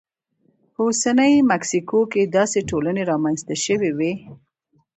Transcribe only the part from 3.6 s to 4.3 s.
شوې وې